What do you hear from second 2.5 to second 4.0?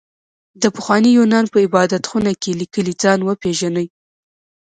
ليکلي ځان وپېژنئ.